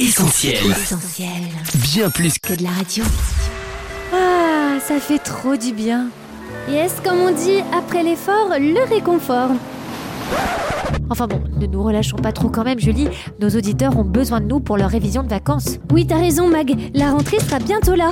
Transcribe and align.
Essentiel. 0.00 0.54
Essentiel. 0.70 1.28
Bien 1.74 2.08
plus 2.08 2.38
que 2.38 2.54
Que 2.54 2.58
de 2.58 2.62
la 2.62 2.70
radio. 2.70 3.04
Ah, 4.14 4.78
ça 4.82 4.98
fait 4.98 5.18
trop 5.18 5.56
du 5.56 5.74
bien. 5.74 6.06
Yes, 6.70 6.94
comme 7.04 7.18
on 7.18 7.30
dit, 7.32 7.58
après 7.76 8.02
l'effort, 8.02 8.48
le 8.58 8.88
réconfort? 8.88 9.50
Enfin 11.10 11.26
bon, 11.26 11.42
ne 11.58 11.66
nous 11.66 11.82
relâchons 11.82 12.16
pas 12.16 12.32
trop 12.32 12.48
quand 12.48 12.64
même, 12.64 12.80
Julie. 12.80 13.08
Nos 13.40 13.50
auditeurs 13.50 13.98
ont 13.98 14.04
besoin 14.04 14.40
de 14.40 14.46
nous 14.46 14.58
pour 14.58 14.78
leur 14.78 14.88
révision 14.88 15.22
de 15.22 15.28
vacances. 15.28 15.76
Oui, 15.92 16.06
t'as 16.06 16.18
raison, 16.18 16.48
Mag, 16.48 16.74
la 16.94 17.10
rentrée 17.10 17.38
sera 17.38 17.58
bientôt 17.58 17.94
là. 17.94 18.10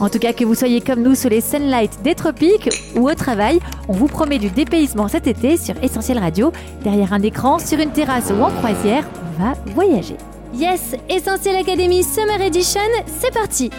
En 0.00 0.08
tout 0.08 0.18
cas, 0.18 0.32
que 0.32 0.46
vous 0.46 0.54
soyez 0.54 0.80
comme 0.80 1.02
nous 1.02 1.14
sous 1.14 1.28
les 1.28 1.42
sunlights 1.42 2.02
des 2.02 2.14
tropiques 2.14 2.70
ou 2.96 3.10
au 3.10 3.14
travail, 3.14 3.60
on 3.88 3.92
vous 3.92 4.06
promet 4.08 4.38
du 4.38 4.48
dépaysement 4.48 5.08
cet 5.08 5.26
été 5.26 5.58
sur 5.58 5.74
Essentiel 5.82 6.18
Radio. 6.18 6.50
Derrière 6.82 7.12
un 7.12 7.20
écran, 7.20 7.58
sur 7.58 7.78
une 7.78 7.92
terrasse 7.92 8.30
ou 8.30 8.42
en 8.42 8.50
croisière, 8.50 9.04
on 9.38 9.42
va 9.44 9.52
voyager. 9.74 10.16
Yes, 10.54 10.94
Essentiel 11.08 11.56
Academy 11.56 12.02
Summer 12.02 12.40
Edition, 12.40 12.80
c'est 13.20 13.32
parti. 13.32 13.70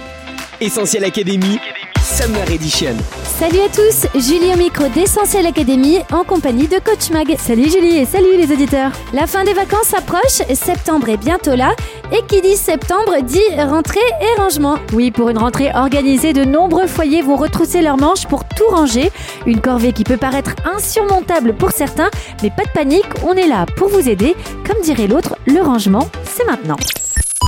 Essentiel 0.60 1.04
Academy, 1.06 1.60
Summer 2.02 2.50
Edition. 2.50 2.96
Salut 3.40 3.62
à 3.62 3.68
tous, 3.68 4.08
Julie 4.22 4.54
au 4.54 4.58
micro 4.58 4.88
d'Essentiel 4.90 5.48
Academy 5.48 5.98
en 6.12 6.24
compagnie 6.24 6.68
de 6.68 6.78
Coach 6.78 7.10
Mag. 7.10 7.36
Salut 7.40 7.68
Julie 7.68 7.98
et 7.98 8.06
salut 8.06 8.38
les 8.38 8.52
auditeurs. 8.52 8.92
La 9.12 9.26
fin 9.26 9.44
des 9.44 9.54
vacances 9.54 9.94
approche, 9.96 10.48
septembre 10.54 11.10
est 11.10 11.18
bientôt 11.18 11.56
là, 11.56 11.76
et 12.12 12.24
qui 12.28 12.42
dit 12.42 12.56
septembre 12.56 13.22
dit 13.24 13.42
rentrée 13.58 14.00
et 14.22 14.40
rangement. 14.40 14.78
Oui, 14.94 15.10
pour 15.10 15.30
une 15.30 15.40
rentrée 15.40 15.72
organisée, 15.74 16.34
de 16.34 16.46
nombreux 16.46 16.86
foyers 16.86 17.24
vont 17.24 17.36
retrousser 17.36 17.82
leurs 17.82 17.98
manches 17.98 18.28
pour 18.28 18.46
tout 18.46 18.68
ranger. 18.70 19.12
Une 19.48 19.62
corvée 19.62 19.94
qui 19.94 20.04
peut 20.04 20.18
paraître 20.18 20.52
insurmontable 20.64 21.56
pour 21.56 21.72
certains, 21.72 22.12
mais 22.44 22.52
pas 22.52 22.64
de 22.64 22.72
panique, 22.72 23.06
on 23.28 23.34
est 23.34 23.48
là 23.48 23.66
pour 23.78 23.90
vous 23.90 24.08
aider. 24.08 24.36
Comme 24.66 24.82
dirait 24.84 25.08
l'autre, 25.08 25.38
le 25.48 25.62
rangement, 25.62 26.08
c'est 26.24 26.46
maintenant. 26.46 26.78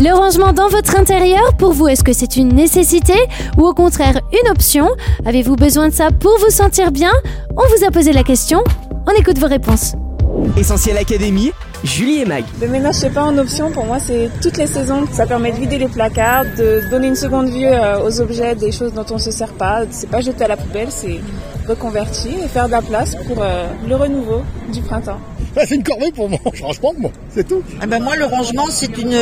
Le 0.02 0.12
rangement 0.13 0.52
dans 0.52 0.67
votre 0.67 0.98
intérieur, 0.98 1.54
pour 1.58 1.72
vous, 1.72 1.88
est-ce 1.88 2.03
que 2.03 2.12
c'est 2.12 2.36
une 2.36 2.49
nécessité 2.49 3.13
ou 3.58 3.66
au 3.66 3.73
contraire 3.73 4.19
une 4.33 4.52
option? 4.52 4.89
Avez-vous 5.25 5.56
besoin 5.56 5.88
de 5.88 5.94
ça 5.94 6.09
pour 6.11 6.38
vous 6.39 6.50
sentir 6.50 6.92
bien? 6.92 7.11
On 7.56 7.61
vous 7.61 7.86
a 7.88 7.92
posé 7.92 8.11
la 8.11 8.23
question, 8.23 8.61
on 9.08 9.11
écoute 9.17 9.38
vos 9.38 9.47
réponses. 9.47 9.95
Essentiel 10.58 10.97
Academy, 10.97 11.53
Julie 11.86 12.22
et 12.22 12.25
Mag. 12.25 12.44
Le 12.61 12.67
ménage, 12.67 12.95
c'est 12.95 13.09
pas 13.09 13.23
en 13.23 13.38
option. 13.38 13.72
Pour 13.72 13.86
moi, 13.86 14.00
c'est 14.00 14.30
toutes 14.42 14.58
les 14.58 14.67
saisons. 14.67 15.06
Ça 15.14 15.25
permet 15.25 15.53
de 15.53 15.58
vider 15.58 15.78
les 15.78 15.88
placards, 15.88 16.44
de 16.58 16.81
donner 16.89 17.08
une 17.08 17.16
seconde 17.16 17.47
vue 17.47 17.66
euh, 17.66 18.06
aux 18.06 18.19
objets, 18.19 18.53
des 18.53 18.73
choses 18.73 18.91
dont 18.91 19.06
on 19.12 19.17
se 19.17 19.31
sert 19.31 19.53
pas. 19.53 19.84
C'est 19.91 20.09
pas 20.09 20.19
jeter 20.19 20.44
à 20.44 20.50
la 20.50 20.58
poubelle, 20.58 20.89
c'est 20.89 21.22
reconvertir 21.69 22.34
et 22.44 22.50
faire 22.50 22.66
de 22.66 22.72
la 22.72 22.81
place 22.81 23.16
pour 23.28 23.38
euh, 23.41 23.67
le 23.88 23.95
renouveau 23.95 24.41
du 24.73 24.81
printemps. 24.81 25.19
Ah, 25.58 25.61
c'est 25.66 25.75
une 25.75 25.84
corvée 25.84 26.11
pour 26.11 26.30
moi, 26.30 26.39
franchement, 26.53 26.94
moi, 26.98 27.11
c'est 27.34 27.48
tout. 27.48 27.61
Ah 27.81 27.86
ben 27.88 28.03
moi, 28.03 28.16
le 28.16 28.25
rangement, 28.25 28.66
c'est 28.70 28.98
une, 28.98 29.17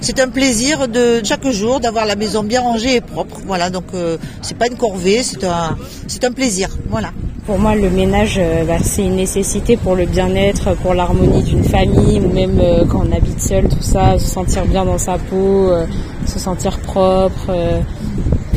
c'est 0.00 0.20
un 0.20 0.28
plaisir 0.28 0.88
de 0.88 1.22
chaque 1.24 1.48
jour 1.48 1.80
d'avoir 1.80 2.06
la 2.06 2.16
maison 2.16 2.42
bien 2.42 2.60
rangée 2.60 2.96
et 2.96 3.00
propre. 3.00 3.40
Voilà, 3.46 3.70
donc 3.70 3.84
euh, 3.94 4.18
c'est 4.42 4.56
pas 4.56 4.66
une 4.66 4.76
corvée, 4.76 5.22
c'est 5.22 5.44
un, 5.44 5.76
c'est 6.06 6.24
un 6.24 6.32
plaisir. 6.32 6.68
Voilà. 6.88 7.10
Pour 7.46 7.58
moi, 7.58 7.74
le 7.74 7.90
ménage, 7.90 8.36
euh, 8.38 8.64
bah, 8.64 8.78
c'est 8.82 9.04
une 9.04 9.16
nécessité 9.16 9.76
pour 9.76 9.96
le 9.96 10.06
bien-être, 10.06 10.74
pour 10.76 10.94
l'harmonie 10.94 11.42
d'une 11.42 11.62
famille, 11.62 12.18
ou 12.18 12.32
même 12.32 12.58
euh, 12.58 12.86
quand 12.86 13.02
on 13.06 13.12
habite 13.12 13.38
seul, 13.38 13.68
tout 13.68 13.82
ça, 13.82 14.18
se 14.18 14.24
sentir 14.24 14.64
bien 14.64 14.86
dans 14.86 14.96
sa 14.96 15.18
peau, 15.18 15.70
euh, 15.70 15.84
se 16.26 16.38
sentir 16.38 16.78
propre. 16.78 17.50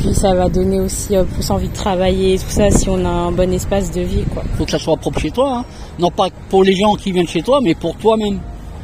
Puis 0.08 0.16
ça 0.16 0.34
va 0.34 0.48
donner 0.48 0.80
aussi 0.80 1.18
euh, 1.18 1.24
plus 1.24 1.52
envie 1.52 1.68
de 1.68 1.74
travailler, 1.76 2.38
tout 2.40 2.50
ça, 2.50 2.72
si 2.72 2.88
on 2.88 3.04
a 3.04 3.10
un 3.10 3.32
bon 3.32 3.52
espace 3.52 3.92
de 3.92 4.02
vie, 4.02 4.24
quoi. 4.34 4.42
faut 4.58 4.64
que 4.64 4.72
ça 4.72 4.80
soit 4.80 4.96
propre 4.96 5.20
chez 5.20 5.32
toi. 5.32 5.58
hein. 5.60 5.66
Non 6.00 6.10
pas 6.10 6.28
pour 6.50 6.64
les 6.64 6.74
gens 6.76 6.94
qui 6.96 7.12
viennent 7.12 7.28
chez 7.28 7.42
toi, 7.42 7.60
mais 7.62 7.76
pour 7.76 7.96
toi-même. 7.98 8.40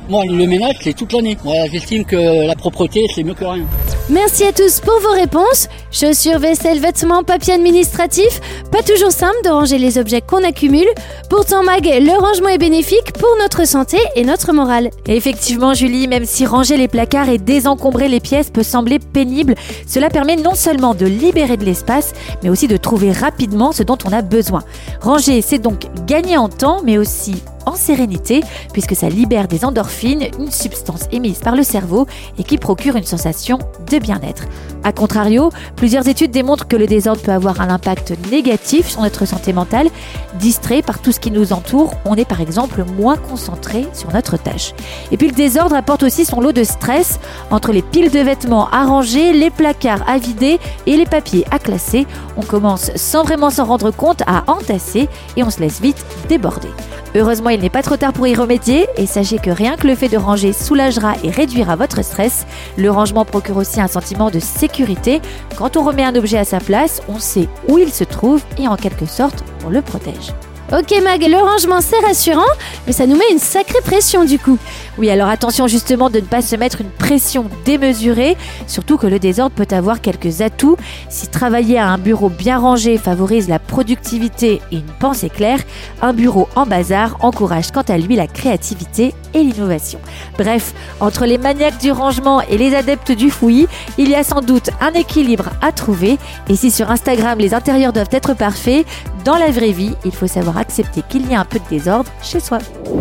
Moi, 0.10 0.26
le 0.26 0.46
ménage, 0.48 0.76
c'est 0.82 0.92
toute 0.92 1.14
l'année. 1.14 1.38
Voilà, 1.46 1.66
j'estime 1.72 2.04
que 2.04 2.46
la 2.46 2.56
propreté, 2.56 3.06
c'est 3.16 3.24
mieux 3.24 3.36
que 3.36 3.46
rien. 3.46 3.64
Merci 4.10 4.44
à 4.44 4.52
tous 4.52 4.82
pour 4.82 5.00
vos 5.00 5.14
réponses. 5.14 5.70
Chaussures, 5.94 6.40
vaisselle, 6.40 6.80
vêtements, 6.80 7.24
papier 7.24 7.54
administratif. 7.54 8.42
Pas 8.72 8.82
toujours 8.82 9.12
simple 9.12 9.38
de 9.46 9.50
ranger 9.52 9.78
les 9.78 10.00
objets 10.00 10.22
qu'on 10.22 10.44
accumule. 10.44 10.88
Pourtant, 11.30 11.62
Mag, 11.62 11.86
le 11.86 12.20
rangement 12.20 12.48
est 12.48 12.58
bénéfique 12.58 13.14
pour 13.14 13.30
notre 13.40 13.68
santé 13.68 13.98
et 14.16 14.26
notre 14.26 14.54
morale. 14.54 14.90
Effectivement, 15.06 15.76
Julie, 15.76 16.08
même 16.08 16.26
si 16.26 16.48
ranger 16.48 16.78
les 16.78 16.88
placards 16.88 17.30
et 17.30 17.38
désencombrer 17.38 18.08
les 18.08 18.20
pièces 18.20 18.50
peut 18.50 18.64
sembler 18.64 18.98
pénible, 18.98 19.54
cela 19.86 20.10
permet 20.10 20.36
non 20.36 20.56
seulement 20.56 20.96
de 20.96 21.06
libérer 21.06 21.58
de 21.58 21.66
l'espace, 21.66 22.14
mais 22.42 22.50
aussi 22.50 22.68
de 22.68 22.78
trouver 22.78 23.12
rapidement 23.12 23.72
ce 23.72 23.84
dont 23.84 24.00
on 24.04 24.12
a 24.12 24.24
besoin. 24.24 24.64
Ranger, 25.00 25.44
c'est 25.44 25.60
donc 25.60 25.86
gagner 26.08 26.38
en 26.38 26.50
temps, 26.50 26.82
mais 26.84 26.98
aussi 26.98 27.36
en 27.66 27.76
sérénité, 27.76 28.44
puisque 28.74 28.96
ça 28.96 29.10
libère 29.10 29.48
des 29.48 29.66
endorphines, 29.66 30.28
une 30.40 30.52
substance 30.52 31.04
émise 31.12 31.40
par 31.40 31.56
le 31.56 31.64
cerveau 31.64 32.08
et 32.38 32.44
qui 32.44 32.58
procure 32.58 32.96
une 32.96 33.06
sensation 33.06 33.60
de 33.90 34.00
bien-être. 34.00 34.46
A 34.84 34.92
contrario, 34.92 35.50
plusieurs 35.84 36.08
études 36.08 36.32
démontrent 36.32 36.66
que 36.66 36.78
le 36.78 36.88
désordre 36.88 37.22
peut 37.22 37.34
avoir 37.34 37.60
un 37.60 37.70
impact 37.70 38.14
négatif 38.32 38.88
sur 38.88 39.02
notre 39.02 39.26
santé 39.26 39.52
mentale. 39.52 39.90
Distrait 40.36 40.82
par 40.82 41.00
tout 41.00 41.12
ce 41.12 41.20
qui 41.20 41.30
nous 41.30 41.52
entoure, 41.52 41.96
on 42.06 42.16
est 42.16 42.24
par 42.24 42.40
exemple 42.40 42.86
moins 42.86 43.18
concentré 43.18 43.86
sur 43.92 44.14
notre 44.14 44.38
tâche. 44.38 44.72
Et 45.12 45.18
puis 45.18 45.28
le 45.28 45.34
désordre 45.34 45.76
apporte 45.76 46.04
aussi 46.04 46.24
son 46.24 46.40
lot 46.40 46.54
de 46.54 46.64
stress 46.64 47.20
entre 47.52 47.74
les 47.74 47.82
piles 47.82 48.12
de 48.12 48.20
vêtements 48.20 48.70
à 48.70 48.86
ranger, 48.86 49.34
les 49.34 49.50
placards 49.50 50.10
à 50.10 50.20
vider 50.20 50.58
et 50.86 50.96
les 50.96 51.06
papiers 51.06 51.44
à 51.52 51.60
classer. 51.60 52.08
On 52.38 52.44
commence 52.44 52.92
sans 52.96 53.24
vraiment 53.24 53.50
s'en 53.50 53.66
rendre 53.66 53.92
compte 53.92 54.22
à 54.26 54.50
entasser 54.50 55.10
et 55.36 55.44
on 55.44 55.50
se 55.50 55.60
laisse 55.60 55.82
vite 55.82 56.06
déborder. 56.30 56.70
Heureusement, 57.16 57.52
il 57.52 57.62
n'est 57.62 57.70
pas 57.70 57.84
trop 57.84 57.96
tard 57.96 58.12
pour 58.12 58.26
y 58.26 58.34
remédier 58.34 58.88
et 58.98 59.06
sachez 59.06 59.38
que 59.38 59.52
rien 59.52 59.76
que 59.76 59.86
le 59.86 59.94
fait 59.94 60.10
de 60.10 60.18
ranger 60.18 60.52
soulagera 60.52 61.14
et 61.24 61.30
réduira 61.30 61.76
votre 61.76 62.04
stress. 62.04 62.48
Le 62.76 62.90
rangement 62.90 63.24
procure 63.24 63.58
aussi 63.58 63.80
un 63.80 63.88
sentiment 63.88 64.32
de 64.32 64.40
sécurité. 64.40 65.22
Quand 65.56 65.73
on 65.76 65.84
remet 65.84 66.04
un 66.04 66.16
objet 66.16 66.38
à 66.38 66.46
sa 66.46 66.60
place, 66.60 67.02
on 67.08 67.20
sait 67.20 67.48
où 67.68 67.78
il 67.78 67.92
se 67.92 68.04
trouve 68.04 68.44
et 68.58 68.68
en 68.68 68.76
quelque 68.76 69.06
sorte, 69.06 69.44
on 69.66 69.70
le 69.70 69.82
protège. 69.82 70.34
Ok 70.72 70.94
Mag, 71.04 71.22
le 71.22 71.38
rangement 71.38 71.82
c'est 71.82 72.00
rassurant, 72.00 72.42
mais 72.88 72.94
ça 72.94 73.06
nous 73.06 73.18
met 73.18 73.30
une 73.32 73.38
sacrée 73.40 73.82
pression 73.84 74.24
du 74.24 74.40
coup. 74.40 74.58
Oui, 74.98 75.10
alors 75.10 75.28
attention 75.28 75.68
justement 75.68 76.10
de 76.10 76.20
ne 76.20 76.26
pas 76.26 76.42
se 76.42 76.56
mettre 76.56 76.82
une 76.82 76.90
pression 76.90 77.46
démesurée, 77.66 78.38
surtout 78.66 78.98
que 78.98 79.06
le 79.06 79.20
désordre 79.20 79.56
peut 79.56 79.76
avoir 79.76 80.02
quelques 80.02 80.42
atouts. 80.42 80.78
Si 81.10 81.28
travailler 81.28 81.78
à 81.78 81.90
un 81.90 81.98
bureau 81.98 82.30
bien 82.30 82.58
rangé 82.60 82.98
favorise 82.98 83.50
la 83.50 83.60
productivité 83.60 84.62
et 84.72 84.78
une 84.78 84.92
pensée 85.00 85.30
claire, 85.30 85.60
un 86.02 86.14
bureau 86.14 86.48
en 86.56 86.66
bazar 86.66 87.18
encourage 87.20 87.72
quant 87.72 87.82
à 87.82 87.98
lui 87.98 88.16
la 88.16 88.28
créativité 88.28 89.14
et 89.34 89.44
l'innovation. 89.44 90.00
Bref, 90.38 90.74
entre 91.00 91.26
les 91.26 91.38
maniaques 91.38 91.80
du 91.80 91.92
rangement 91.92 92.42
et 92.42 92.58
les 92.58 92.74
adeptes 92.74 93.12
du 93.12 93.30
fouillis, 93.30 93.68
il 93.98 94.10
y 94.10 94.16
a 94.16 94.24
sans 94.24 94.42
doute 94.42 94.70
un 94.80 94.94
équilibre 94.94 95.50
à 95.62 95.72
trouver. 95.72 96.18
Et 96.50 96.56
si 96.56 96.72
sur 96.72 96.90
Instagram 96.90 97.38
les 97.38 97.54
intérieurs 97.54 97.94
doivent 97.94 98.08
être 98.12 98.34
parfaits, 98.34 98.86
dans 99.26 99.38
la 99.38 99.52
vraie 99.52 99.72
vie, 99.72 99.94
il 100.04 100.12
faut 100.12 100.28
savoir 100.28 100.53
accepter 100.58 101.02
qu'il 101.08 101.30
y 101.30 101.36
a 101.36 101.42
un 101.42 101.46
peu 101.46 101.60
de 101.60 101.70
désordre 101.70 102.10
chez 102.22 102.40
soi. 102.40 102.60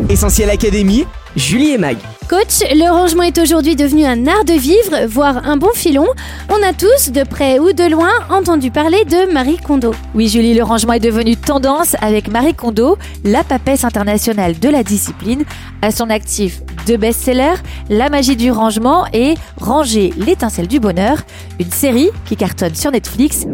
Essentiel 0.09 0.51
Academy, 0.51 1.05
Julie 1.37 1.71
et 1.71 1.79
Mag. 1.79 1.97
Coach, 2.29 2.63
le 2.73 2.91
rangement 2.91 3.25
est 3.25 3.39
aujourd'hui 3.39 3.77
devenu 3.77 4.05
un 4.05 4.27
art 4.27 4.45
de 4.45 4.55
vivre, 4.55 5.07
voire 5.07 5.47
un 5.47 5.57
bon 5.57 5.71
filon. 5.75 6.07
On 6.49 6.63
a 6.63 6.73
tous, 6.73 7.11
de 7.11 7.25
près 7.25 7.59
ou 7.59 7.73
de 7.73 7.91
loin, 7.91 8.11
entendu 8.31 8.71
parler 8.71 9.05
de 9.05 9.31
Marie 9.33 9.59
Kondo. 9.59 9.93
Oui, 10.15 10.29
Julie, 10.29 10.55
le 10.55 10.63
rangement 10.63 10.95
est 10.95 11.01
devenu 11.01 11.37
tendance 11.37 11.95
avec 12.01 12.29
Marie 12.29 12.55
Kondo, 12.55 12.97
la 13.25 13.45
papesse 13.45 13.85
internationale 13.85 14.59
de 14.59 14.69
la 14.69 14.83
discipline. 14.83 15.45
À 15.83 15.91
son 15.91 16.09
actif, 16.11 16.63
deux 16.87 16.97
best-sellers, 16.97 17.61
La 17.91 18.09
magie 18.09 18.37
du 18.37 18.51
rangement 18.51 19.05
et 19.13 19.35
Ranger 19.61 20.13
l'étincelle 20.17 20.69
du 20.69 20.81
bonheur, 20.81 21.19
une 21.61 21.71
série 21.71 22.11
qui 22.25 22.37
cartonne 22.37 22.75
sur 22.75 22.93
Netflix 22.93 23.47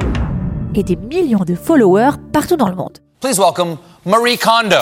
et 0.75 0.83
des 0.83 0.97
millions 0.97 1.45
de 1.45 1.55
followers 1.55 2.17
partout 2.33 2.57
dans 2.57 2.69
le 2.69 2.77
monde. 2.77 2.99
Please 3.21 3.41
welcome 3.41 3.79
Marie 4.07 4.39
Kondo. 4.39 4.77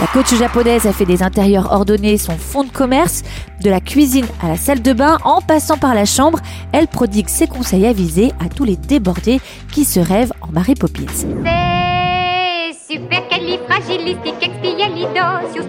La 0.00 0.06
coach 0.12 0.34
japonaise 0.34 0.84
a 0.84 0.92
fait 0.92 1.04
des 1.04 1.22
intérieurs 1.22 1.70
ordonnés 1.70 2.18
son 2.18 2.36
fonds 2.36 2.64
de 2.64 2.72
commerce, 2.72 3.22
de 3.62 3.70
la 3.70 3.80
cuisine 3.80 4.26
à 4.42 4.48
la 4.48 4.56
salle 4.56 4.82
de 4.82 4.92
bain, 4.92 5.16
en 5.22 5.40
passant 5.40 5.76
par 5.76 5.94
la 5.94 6.06
chambre. 6.06 6.40
Elle 6.72 6.88
prodigue 6.88 7.28
ses 7.28 7.46
conseils 7.46 7.86
avisés 7.86 8.32
à 8.44 8.48
tous 8.48 8.64
les 8.64 8.74
débordés 8.74 9.40
qui 9.70 9.84
se 9.84 10.00
rêvent 10.00 10.32
en 10.40 10.48
Mary 10.50 10.74
Poppins. 10.74 11.06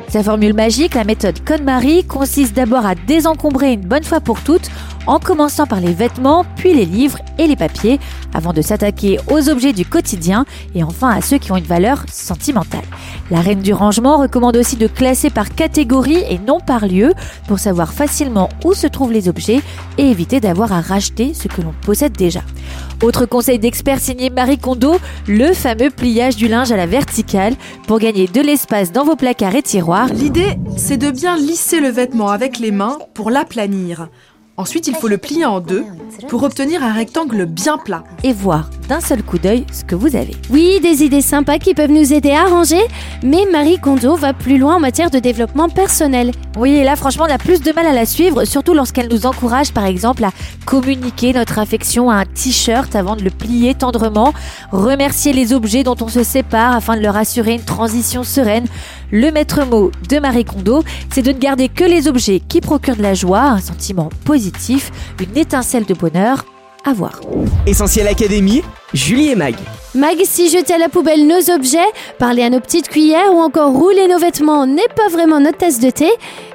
Sa 0.10 0.24
formule 0.24 0.56
magique, 0.56 0.96
la 0.96 1.04
méthode 1.04 1.46
KonMari, 1.46 2.06
consiste 2.06 2.56
d'abord 2.56 2.88
à 2.88 2.96
désencombrer 2.96 3.74
une 3.74 3.82
bonne 3.82 4.04
fois 4.04 4.20
pour 4.20 4.42
toutes. 4.42 4.72
En 5.08 5.20
commençant 5.20 5.66
par 5.66 5.80
les 5.80 5.94
vêtements, 5.94 6.46
puis 6.56 6.74
les 6.74 6.86
livres 6.86 7.20
et 7.38 7.48
les 7.48 7.56
papiers, 7.56 8.00
avant 8.34 8.54
de 8.54 8.62
s'attaquer 8.62 9.20
aux 9.30 9.50
objets 9.50 9.74
du 9.74 9.86
quotidien 9.86 10.46
et 10.76 10.84
enfin 10.84 11.10
à 11.10 11.22
ceux 11.22 11.38
qui 11.38 11.52
ont 11.52 11.58
une 11.58 11.64
valeur 11.64 12.04
sentimentale. 12.12 12.86
La 13.30 13.42
reine 13.42 13.62
du 13.62 13.74
rangement 13.74 14.18
recommande 14.18 14.58
aussi 14.58 14.76
de 14.76 14.88
classer 14.88 15.30
par 15.30 15.54
catégorie 15.54 16.24
et 16.30 16.40
non 16.40 16.60
par 16.60 16.88
lieu 16.88 17.14
pour 17.48 17.60
savoir 17.60 17.94
facilement 17.94 18.50
où 18.64 18.74
se 18.74 18.88
trouvent 18.88 19.12
les 19.12 19.28
objets 19.28 19.62
et 19.98 20.10
éviter 20.10 20.40
d'avoir 20.40 20.72
à 20.74 20.82
racheter 20.82 21.34
ce 21.34 21.48
que 21.48 21.62
l'on 21.62 21.74
possède 21.82 22.14
déjà. 22.14 22.42
Autre 23.02 23.26
conseil 23.26 23.58
d'expert 23.58 24.00
signé 24.00 24.30
Marie 24.30 24.60
Kondo, 24.60 24.96
le 25.28 25.54
fameux 25.54 25.90
pliage 25.90 26.36
du 26.36 26.48
linge 26.48 26.72
à 26.72 26.78
la 26.78 26.86
verticale 26.86 27.56
pour 27.88 28.00
gagner 28.00 28.28
de 28.28 28.42
l'espace 28.42 28.92
dans 28.92 29.04
vos 29.04 29.16
placards 29.16 29.56
et 29.56 29.64
tiroirs. 29.64 30.10
L'idée, 30.14 30.58
c'est 30.78 30.98
de 30.98 31.10
bien 31.10 31.36
lisser 31.36 31.80
le 31.80 31.90
vêtement 31.90 32.30
avec 32.30 32.60
les 32.60 32.72
mains 32.72 33.00
pour 33.14 33.32
l'aplanir. 33.32 34.08
Ensuite, 34.58 34.88
il 34.88 34.96
faut 34.96 35.08
le 35.08 35.18
plier 35.18 35.46
en 35.46 35.60
deux 35.60 35.86
pour 36.28 36.44
obtenir 36.44 36.84
un 36.84 36.92
rectangle 36.92 37.46
bien 37.46 37.78
plat. 37.78 38.04
Et 38.24 38.34
voir 38.34 38.70
d'un 38.90 39.00
seul 39.00 39.24
coup 39.24 39.40
d'œil 39.40 39.66
ce 39.72 39.84
que 39.84 39.96
vous 39.96 40.16
avez. 40.16 40.36
Oui, 40.50 40.80
des 40.82 41.04
idées 41.04 41.22
sympas 41.22 41.58
qui 41.58 41.74
peuvent 41.74 41.92
nous 41.92 42.14
aider 42.14 42.32
à 42.32 42.46
ranger, 42.46 42.82
mais 43.24 43.46
Marie 43.52 43.80
Kondo 43.80 44.16
va 44.16 44.34
plus 44.34 44.58
loin 44.58 44.76
en 44.76 44.80
matière 44.80 45.10
de 45.10 45.20
développement 45.20 45.70
personnel. 45.70 46.32
Oui, 46.58 46.72
et 46.72 46.84
là, 46.84 46.98
franchement, 46.98 47.26
on 47.30 47.34
a 47.34 47.38
plus 47.38 47.62
de 47.62 47.72
mal 47.72 47.88
à 47.88 47.94
la 47.94 48.06
suivre, 48.06 48.44
surtout 48.44 48.74
lorsqu'elle 48.74 49.08
nous 49.08 49.26
encourage, 49.26 49.72
par 49.72 49.86
exemple, 49.86 50.26
à 50.26 50.32
communiquer 50.66 51.32
notre 51.32 51.60
affection 51.60 52.10
à 52.10 52.16
un 52.16 52.26
t-shirt 52.26 52.94
avant 52.94 53.16
de 53.16 53.24
le 53.24 53.30
plier 53.30 53.74
tendrement, 53.74 54.34
remercier 54.72 55.32
les 55.32 55.54
objets 55.54 55.84
dont 55.84 55.96
on 56.02 56.10
se 56.10 56.24
sépare 56.24 56.76
afin 56.76 56.98
de 56.98 57.02
leur 57.02 57.16
assurer 57.16 57.54
une 57.54 57.64
transition 57.64 58.24
sereine. 58.24 58.66
Le 59.12 59.32
maître 59.32 59.66
mot 59.66 59.92
de 60.10 60.20
Marie 60.20 60.44
Kondo, 60.44 60.84
c'est 61.10 61.22
de 61.22 61.32
ne 61.32 61.38
garder 61.38 61.70
que 61.70 61.86
les 61.86 62.10
objets 62.10 62.42
qui 62.42 62.60
procurent 62.60 62.98
de 62.98 63.02
la 63.02 63.14
joie, 63.14 63.44
un 63.44 63.62
sentiment 63.62 64.10
positif, 64.26 64.92
une 65.22 65.38
étincelle 65.38 65.86
de 65.86 65.94
bonheur 65.94 66.44
à 66.84 66.94
voir. 66.94 67.22
Essentiel 67.66 68.08
Académie, 68.08 68.64
Julie 68.94 69.30
et 69.30 69.36
Mag. 69.36 69.56
Mag, 69.94 70.18
si 70.24 70.50
jeter 70.50 70.74
à 70.74 70.78
la 70.78 70.88
poubelle 70.88 71.28
nos 71.28 71.54
objets, 71.54 71.80
parler 72.18 72.44
à 72.44 72.50
nos 72.50 72.62
petites 72.62 72.88
cuillères 72.88 73.34
ou 73.34 73.40
encore 73.40 73.74
rouler 73.74 74.08
nos 74.08 74.20
vêtements 74.20 74.66
n'est 74.66 74.88
pas 74.96 75.10
vraiment 75.10 75.42
notre 75.42 75.58
tasse 75.58 75.80
de 75.82 75.90
thé, 75.90 76.10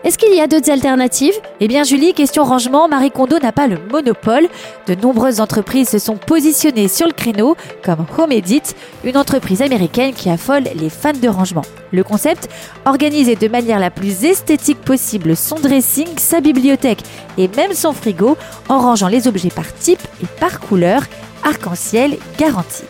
est-ce 0.04 0.16
qu'il 0.16 0.34
y 0.34 0.40
a 0.40 0.46
d'autres 0.46 0.70
alternatives? 0.70 1.34
Eh 1.60 1.68
bien 1.68 1.84
Julie, 1.84 2.14
question 2.14 2.44
rangement, 2.44 2.88
Marie 2.88 3.10
Kondo 3.10 3.38
n'a 3.38 3.52
pas 3.52 3.66
le 3.66 3.78
monopole. 3.92 4.48
De 4.86 4.94
nombreuses 4.94 5.40
entreprises 5.40 5.90
se 5.90 5.98
sont 5.98 6.16
positionnées 6.16 6.88
sur 6.88 7.06
le 7.06 7.12
créneau, 7.12 7.56
comme 7.84 8.06
Home 8.16 8.32
Edit, 8.32 8.62
une 9.04 9.18
entreprise 9.18 9.60
américaine 9.60 10.14
qui 10.14 10.30
affole 10.30 10.64
les 10.74 10.88
fans 10.88 11.12
de 11.12 11.28
rangement. 11.28 11.64
Le 11.92 12.02
concept 12.04 12.48
Organiser 12.86 13.36
de 13.36 13.48
manière 13.48 13.80
la 13.80 13.90
plus 13.90 14.24
esthétique 14.24 14.80
possible 14.80 15.36
son 15.36 15.56
dressing, 15.56 16.06
sa 16.18 16.40
bibliothèque 16.40 17.02
et 17.36 17.48
même 17.48 17.74
son 17.74 17.92
frigo 17.92 18.36
en 18.68 18.78
rangeant 18.78 19.08
les 19.08 19.28
objets 19.28 19.50
par 19.50 19.74
type 19.74 20.00
et 20.22 20.26
par 20.40 20.60
couleur, 20.60 21.02
arc-en-ciel 21.44 22.18
garanti. 22.38 22.84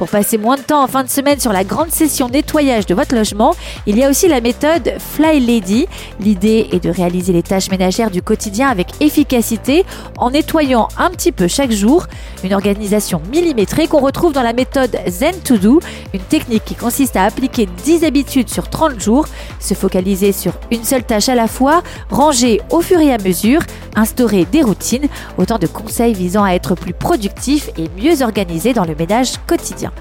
Pour 0.00 0.08
passer 0.08 0.38
moins 0.38 0.56
de 0.56 0.62
temps 0.62 0.82
en 0.82 0.86
fin 0.86 1.04
de 1.04 1.10
semaine 1.10 1.38
sur 1.38 1.52
la 1.52 1.62
grande 1.62 1.90
session 1.90 2.28
nettoyage 2.30 2.86
de 2.86 2.94
votre 2.94 3.14
logement, 3.14 3.54
il 3.86 3.98
y 3.98 4.02
a 4.02 4.08
aussi 4.08 4.28
la 4.28 4.40
méthode 4.40 4.94
Fly 4.98 5.40
Lady. 5.40 5.86
L'idée 6.20 6.68
est 6.72 6.82
de 6.82 6.88
réaliser 6.88 7.34
les 7.34 7.42
tâches 7.42 7.70
ménagères 7.70 8.10
du 8.10 8.22
quotidien 8.22 8.68
avec 8.68 8.88
efficacité 9.00 9.84
en 10.16 10.30
nettoyant 10.30 10.88
un 10.96 11.10
petit 11.10 11.32
peu 11.32 11.48
chaque 11.48 11.70
jour. 11.70 12.06
Une 12.44 12.54
organisation 12.54 13.20
millimétrée 13.30 13.88
qu'on 13.88 14.00
retrouve 14.00 14.32
dans 14.32 14.42
la 14.42 14.54
méthode 14.54 14.96
Zen 15.06 15.38
to 15.40 15.58
Do, 15.58 15.80
une 16.14 16.20
technique 16.20 16.64
qui 16.64 16.76
consiste 16.76 17.16
à 17.16 17.24
appliquer 17.24 17.68
10 17.84 18.04
habitudes 18.04 18.48
sur 18.48 18.70
30 18.70 18.98
jours, 18.98 19.26
se 19.58 19.74
focaliser 19.74 20.32
sur 20.32 20.54
une 20.70 20.84
seule 20.84 21.04
tâche 21.04 21.28
à 21.28 21.34
la 21.34 21.46
fois, 21.46 21.82
ranger 22.08 22.62
au 22.70 22.80
fur 22.80 23.00
et 23.00 23.12
à 23.12 23.18
mesure, 23.18 23.60
instaurer 23.96 24.44
des 24.44 24.62
routines, 24.62 25.08
autant 25.38 25.58
de 25.58 25.66
conseils 25.66 26.14
visant 26.14 26.44
à 26.44 26.52
être 26.52 26.74
plus 26.74 26.92
productif 26.92 27.70
et 27.76 27.88
mieux 28.00 28.22
organisé 28.22 28.72
dans 28.72 28.84
le 28.84 28.94
ménage 28.94 29.32
quotidien. 29.46 29.92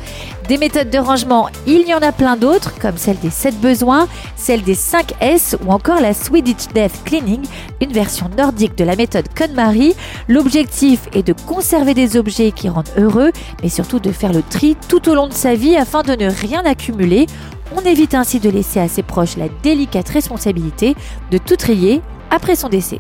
Des 0.48 0.58
méthodes 0.58 0.90
de 0.90 0.98
rangement, 0.98 1.48
il 1.68 1.88
y 1.88 1.94
en 1.94 2.02
a 2.02 2.12
plein 2.12 2.36
d'autres, 2.36 2.74
comme 2.80 2.98
celle 2.98 3.20
des 3.20 3.30
7 3.30 3.60
besoins, 3.60 4.08
celle 4.36 4.64
des 4.64 4.74
5 4.74 5.14
S 5.22 5.56
ou 5.66 5.72
encore 5.72 6.02
la 6.02 6.14
Swedish 6.14 6.68
Death 6.74 7.04
Cleaning, 7.06 7.46
une 7.82 7.92
version 7.92 8.30
nordique 8.36 8.78
de 8.78 8.84
la 8.84 8.96
méthode 8.96 9.28
KonMari. 9.38 9.94
L'objectif 10.28 11.02
est 11.14 11.24
de 11.24 11.34
conserver 11.34 11.94
des 11.94 12.18
objets 12.18 12.52
qui 12.52 12.70
rendent 12.70 12.90
heureux, 12.98 13.32
mais 13.62 13.70
surtout 13.70 14.00
de 14.00 14.12
faire 14.12 14.34
le 14.34 14.42
tri 14.42 14.76
tout 14.88 15.08
au 15.10 15.14
long 15.14 15.28
de 15.28 15.34
sa 15.34 15.54
vie 15.54 15.76
afin 15.76 16.02
de 16.02 16.14
ne 16.14 16.30
rien 16.30 16.64
accumuler. 16.66 17.28
On 17.76 17.82
évite 17.82 18.16
ainsi 18.16 18.40
de 18.40 18.50
laisser 18.50 18.80
à 18.80 18.88
ses 18.88 19.04
proches 19.04 19.38
la 19.38 19.50
délicate 19.62 20.10
responsabilité 20.10 20.96
de 21.32 21.38
tout 21.38 21.56
trier 21.56 22.02
après 22.32 22.56
son 22.56 22.70
décès. 22.70 23.00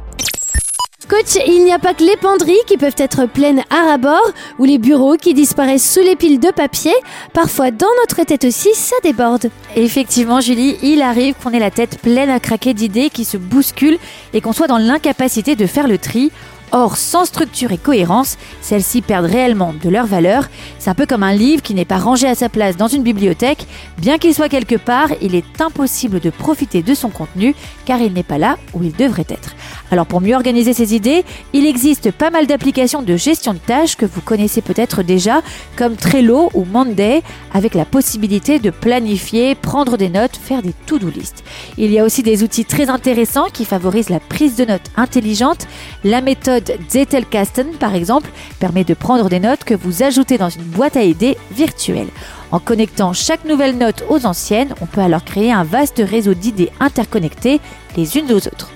Coach, 1.09 1.39
il 1.47 1.65
n'y 1.65 1.73
a 1.73 1.79
pas 1.79 1.95
que 1.95 2.03
les 2.03 2.17
penderies 2.17 2.59
qui 2.67 2.77
peuvent 2.77 2.93
être 2.95 3.25
pleines 3.25 3.63
à 3.71 3.89
rabord 3.89 4.31
ou 4.59 4.65
les 4.65 4.77
bureaux 4.77 5.17
qui 5.17 5.33
disparaissent 5.33 5.91
sous 5.91 6.01
les 6.01 6.15
piles 6.15 6.39
de 6.39 6.51
papier. 6.51 6.93
Parfois, 7.33 7.71
dans 7.71 7.87
notre 8.01 8.23
tête 8.27 8.45
aussi, 8.45 8.69
ça 8.75 8.95
déborde. 9.01 9.49
Effectivement, 9.75 10.39
Julie, 10.39 10.77
il 10.83 11.01
arrive 11.01 11.33
qu'on 11.33 11.49
ait 11.49 11.59
la 11.59 11.71
tête 11.71 11.97
pleine 11.99 12.29
à 12.29 12.39
craquer 12.39 12.75
d'idées 12.75 13.09
qui 13.09 13.25
se 13.25 13.37
bousculent 13.37 13.97
et 14.33 14.41
qu'on 14.41 14.53
soit 14.53 14.67
dans 14.67 14.77
l'incapacité 14.77 15.55
de 15.55 15.65
faire 15.65 15.87
le 15.87 15.97
tri. 15.97 16.31
Or, 16.71 16.97
sans 16.97 17.25
structure 17.25 17.71
et 17.71 17.79
cohérence, 17.79 18.37
celles-ci 18.61 19.01
perdent 19.01 19.25
réellement 19.25 19.73
de 19.81 19.89
leur 19.89 20.05
valeur. 20.05 20.47
C'est 20.77 20.91
un 20.91 20.93
peu 20.93 21.07
comme 21.07 21.23
un 21.23 21.33
livre 21.33 21.63
qui 21.63 21.73
n'est 21.73 21.85
pas 21.85 21.97
rangé 21.97 22.27
à 22.27 22.35
sa 22.35 22.49
place 22.49 22.77
dans 22.77 22.87
une 22.87 23.01
bibliothèque. 23.01 23.65
Bien 23.97 24.19
qu'il 24.19 24.35
soit 24.35 24.49
quelque 24.49 24.75
part, 24.75 25.09
il 25.21 25.33
est 25.33 25.59
impossible 25.59 26.19
de 26.19 26.29
profiter 26.29 26.83
de 26.83 26.93
son 26.93 27.09
contenu 27.09 27.55
car 27.85 27.99
il 27.99 28.13
n'est 28.13 28.21
pas 28.21 28.37
là 28.37 28.57
où 28.75 28.83
il 28.83 28.91
devrait 28.91 29.25
être. 29.29 29.55
Alors 29.91 30.05
pour 30.05 30.21
mieux 30.21 30.35
organiser 30.35 30.73
ses 30.73 30.93
idées, 30.93 31.23
il 31.53 31.65
existe 31.65 32.11
pas 32.11 32.29
mal 32.29 32.45
d'applications 32.45 33.01
de 33.01 33.17
gestion 33.17 33.53
de 33.53 33.59
tâches 33.59 33.95
que 33.95 34.05
vous 34.05 34.21
connaissez 34.21 34.61
peut-être 34.61 35.01
déjà, 35.01 35.41
comme 35.75 35.95
Trello 35.95 36.51
ou 36.53 36.63
Monday, 36.65 37.23
avec 37.53 37.73
la 37.73 37.85
possibilité 37.85 38.59
de 38.59 38.69
planifier, 38.69 39.55
prendre 39.55 39.97
des 39.97 40.09
notes, 40.09 40.35
faire 40.35 40.61
des 40.61 40.73
to-do 40.85 41.09
list. 41.09 41.43
Il 41.77 41.91
y 41.91 41.97
a 41.97 42.03
aussi 42.03 42.21
des 42.21 42.43
outils 42.43 42.65
très 42.65 42.89
intéressants 42.89 43.47
qui 43.51 43.65
favorisent 43.65 44.09
la 44.09 44.19
prise 44.19 44.55
de 44.55 44.65
notes 44.65 44.91
intelligente. 44.95 45.67
La 46.03 46.21
méthode 46.21 46.71
Zettelkasten, 46.89 47.71
par 47.79 47.95
exemple, 47.95 48.29
permet 48.59 48.83
de 48.83 48.93
prendre 48.93 49.29
des 49.29 49.39
notes 49.39 49.63
que 49.63 49.73
vous 49.73 50.03
ajoutez 50.03 50.37
dans 50.37 50.49
une 50.49 50.63
boîte 50.63 50.97
à 50.97 51.03
idées 51.03 51.37
virtuelle. 51.51 52.09
En 52.51 52.59
connectant 52.59 53.13
chaque 53.13 53.45
nouvelle 53.45 53.77
note 53.77 54.03
aux 54.09 54.25
anciennes, 54.25 54.73
on 54.81 54.85
peut 54.85 55.01
alors 55.01 55.23
créer 55.23 55.51
un 55.51 55.63
vaste 55.63 56.01
réseau 56.03 56.33
d'idées 56.33 56.71
interconnectées 56.79 57.59
les 57.95 58.17
unes 58.17 58.31
aux 58.31 58.47
autres. 58.47 58.71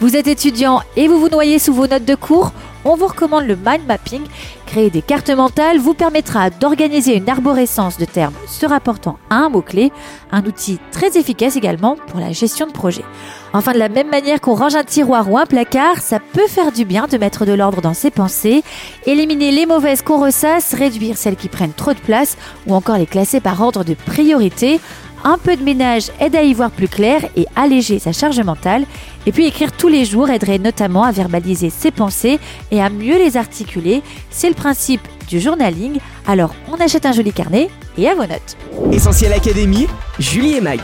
Vous 0.00 0.14
êtes 0.14 0.28
étudiant 0.28 0.80
et 0.96 1.08
vous 1.08 1.18
vous 1.18 1.28
noyez 1.28 1.58
sous 1.58 1.74
vos 1.74 1.88
notes 1.88 2.04
de 2.04 2.14
cours 2.14 2.52
on 2.84 2.94
vous 2.94 3.08
recommande 3.08 3.44
le 3.44 3.56
mind 3.56 3.86
mapping. 3.86 4.22
Créer 4.66 4.88
des 4.88 5.02
cartes 5.02 5.30
mentales 5.30 5.78
vous 5.78 5.94
permettra 5.94 6.48
d'organiser 6.48 7.16
une 7.16 7.28
arborescence 7.28 7.98
de 7.98 8.04
termes 8.04 8.34
se 8.46 8.66
rapportant 8.66 9.18
à 9.30 9.36
un 9.36 9.48
mot-clé, 9.48 9.92
un 10.30 10.44
outil 10.44 10.78
très 10.92 11.18
efficace 11.18 11.56
également 11.56 11.96
pour 12.06 12.20
la 12.20 12.32
gestion 12.32 12.66
de 12.66 12.72
projet. 12.72 13.04
Enfin, 13.52 13.72
de 13.72 13.78
la 13.78 13.88
même 13.88 14.08
manière 14.08 14.40
qu'on 14.40 14.54
range 14.54 14.74
un 14.74 14.84
tiroir 14.84 15.30
ou 15.30 15.38
un 15.38 15.46
placard, 15.46 15.98
ça 15.98 16.18
peut 16.18 16.46
faire 16.46 16.70
du 16.70 16.84
bien 16.84 17.06
de 17.06 17.18
mettre 17.18 17.44
de 17.44 17.52
l'ordre 17.52 17.82
dans 17.82 17.94
ses 17.94 18.10
pensées, 18.10 18.62
éliminer 19.06 19.50
les 19.50 19.66
mauvaises 19.66 20.02
qu'on 20.02 20.20
ressasse, 20.20 20.74
réduire 20.74 21.18
celles 21.18 21.36
qui 21.36 21.48
prennent 21.48 21.72
trop 21.72 21.92
de 21.92 21.98
place 21.98 22.36
ou 22.66 22.74
encore 22.74 22.98
les 22.98 23.06
classer 23.06 23.40
par 23.40 23.60
ordre 23.60 23.84
de 23.84 23.94
priorité. 23.94 24.80
Un 25.24 25.36
peu 25.36 25.56
de 25.56 25.64
ménage 25.64 26.10
aide 26.20 26.36
à 26.36 26.42
y 26.42 26.54
voir 26.54 26.70
plus 26.70 26.86
clair 26.86 27.22
et 27.36 27.46
alléger 27.56 27.98
sa 27.98 28.12
charge 28.12 28.40
mentale. 28.40 28.84
Et 29.28 29.30
puis 29.30 29.44
écrire 29.44 29.72
tous 29.72 29.88
les 29.88 30.06
jours 30.06 30.30
aiderait 30.30 30.58
notamment 30.58 31.02
à 31.02 31.12
verbaliser 31.12 31.68
ses 31.68 31.90
pensées 31.90 32.38
et 32.70 32.80
à 32.80 32.88
mieux 32.88 33.18
les 33.18 33.36
articuler. 33.36 34.02
C'est 34.30 34.48
le 34.48 34.54
principe 34.54 35.06
du 35.28 35.38
journaling. 35.38 35.98
Alors 36.26 36.54
on 36.72 36.76
achète 36.76 37.04
un 37.04 37.12
joli 37.12 37.30
carnet 37.30 37.68
et 37.98 38.08
à 38.08 38.14
vos 38.14 38.22
notes. 38.22 38.56
Essentiel 38.90 39.34
Académie, 39.34 39.86
Julie 40.18 40.54
et 40.54 40.62
Mag. 40.62 40.80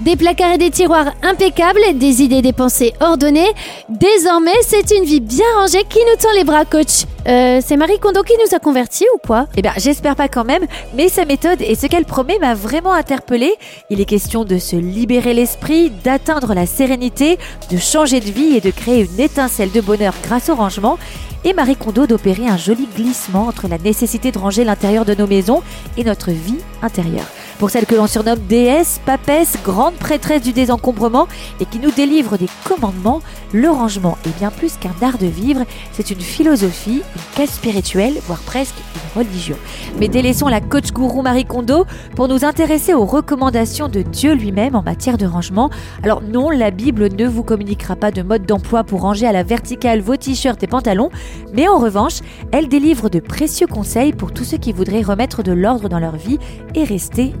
Des 0.00 0.16
placards 0.16 0.52
et 0.52 0.58
des 0.58 0.70
tiroirs 0.70 1.12
impeccables, 1.22 1.80
des 1.94 2.22
idées 2.22 2.40
des 2.40 2.54
pensées 2.54 2.94
ordonnées. 3.00 3.52
Désormais, 3.90 4.54
c'est 4.62 4.96
une 4.96 5.04
vie 5.04 5.20
bien 5.20 5.44
rangée 5.58 5.84
qui 5.86 5.98
nous 5.98 6.16
tend 6.18 6.32
les 6.34 6.44
bras, 6.44 6.64
coach. 6.64 7.04
Euh, 7.28 7.60
c'est 7.62 7.76
Marie 7.76 7.98
Kondo 7.98 8.22
qui 8.22 8.32
nous 8.32 8.56
a 8.56 8.58
convertis 8.58 9.04
ou 9.14 9.18
quoi? 9.18 9.46
Eh 9.58 9.62
bien, 9.62 9.72
j'espère 9.76 10.16
pas 10.16 10.28
quand 10.28 10.44
même, 10.44 10.64
mais 10.94 11.10
sa 11.10 11.26
méthode 11.26 11.60
et 11.60 11.74
ce 11.74 11.86
qu'elle 11.86 12.06
promet 12.06 12.38
m'a 12.38 12.54
vraiment 12.54 12.94
interpellée. 12.94 13.54
Il 13.90 14.00
est 14.00 14.06
question 14.06 14.44
de 14.44 14.56
se 14.56 14.74
libérer 14.74 15.34
l'esprit, 15.34 15.90
d'atteindre 16.02 16.54
la 16.54 16.64
sérénité, 16.64 17.38
de 17.70 17.76
changer 17.76 18.20
de 18.20 18.30
vie 18.30 18.56
et 18.56 18.60
de 18.62 18.70
créer 18.70 19.04
une 19.04 19.20
étincelle 19.20 19.70
de 19.70 19.82
bonheur 19.82 20.14
grâce 20.22 20.48
au 20.48 20.54
rangement 20.54 20.98
et 21.44 21.52
Marie 21.52 21.76
Kondo 21.76 22.06
d'opérer 22.06 22.46
un 22.46 22.56
joli 22.56 22.88
glissement 22.96 23.46
entre 23.48 23.68
la 23.68 23.76
nécessité 23.76 24.32
de 24.32 24.38
ranger 24.38 24.64
l'intérieur 24.64 25.04
de 25.04 25.14
nos 25.14 25.26
maisons 25.26 25.62
et 25.98 26.04
notre 26.04 26.30
vie 26.30 26.58
intérieure. 26.82 27.26
Pour 27.60 27.68
celle 27.68 27.84
que 27.84 27.94
l'on 27.94 28.06
surnomme 28.06 28.38
déesse, 28.48 29.02
papesse, 29.04 29.58
grande 29.62 29.92
prêtresse 29.92 30.40
du 30.40 30.54
désencombrement 30.54 31.28
et 31.60 31.66
qui 31.66 31.78
nous 31.78 31.90
délivre 31.90 32.38
des 32.38 32.48
commandements, 32.64 33.20
le 33.52 33.68
rangement 33.68 34.16
est 34.24 34.34
bien 34.38 34.50
plus 34.50 34.78
qu'un 34.78 34.94
art 35.02 35.18
de 35.18 35.26
vivre, 35.26 35.66
c'est 35.92 36.10
une 36.10 36.22
philosophie, 36.22 37.02
une 37.14 37.36
quête 37.36 37.50
spirituelle, 37.50 38.14
voire 38.26 38.40
presque 38.40 38.76
une 38.78 39.22
religion. 39.22 39.56
Mais 39.98 40.08
délaissons 40.08 40.48
la 40.48 40.62
coach 40.62 40.90
gourou 40.92 41.20
Marie 41.20 41.44
Kondo 41.44 41.84
pour 42.16 42.28
nous 42.28 42.46
intéresser 42.46 42.94
aux 42.94 43.04
recommandations 43.04 43.88
de 43.88 44.00
Dieu 44.00 44.32
lui-même 44.32 44.74
en 44.74 44.82
matière 44.82 45.18
de 45.18 45.26
rangement. 45.26 45.68
Alors 46.02 46.22
non, 46.22 46.48
la 46.48 46.70
Bible 46.70 47.08
ne 47.14 47.26
vous 47.26 47.42
communiquera 47.42 47.94
pas 47.94 48.10
de 48.10 48.22
mode 48.22 48.46
d'emploi 48.46 48.84
pour 48.84 49.02
ranger 49.02 49.26
à 49.26 49.32
la 49.32 49.42
verticale 49.42 50.00
vos 50.00 50.16
t-shirts 50.16 50.62
et 50.62 50.66
pantalons, 50.66 51.10
mais 51.52 51.68
en 51.68 51.76
revanche, 51.76 52.20
elle 52.52 52.68
délivre 52.68 53.10
de 53.10 53.20
précieux 53.20 53.66
conseils 53.66 54.14
pour 54.14 54.32
tous 54.32 54.44
ceux 54.44 54.56
qui 54.56 54.72
voudraient 54.72 55.02
remettre 55.02 55.42
de 55.42 55.52
l'ordre 55.52 55.90
dans 55.90 55.98
leur 55.98 56.16
vie 56.16 56.38
et 56.74 56.84
rester 56.84 57.34